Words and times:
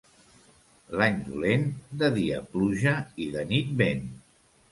L'any 1.01 1.19
dolent, 1.25 1.67
de 2.03 2.09
dia 2.17 2.41
pluja 2.55 2.93
i 3.27 3.27
de 3.35 3.43
nit 3.53 3.69
vent. 3.83 4.05